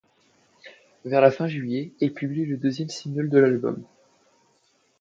[1.05, 3.83] Vers la fin juillet, il publie le deuxième single de l'album,'.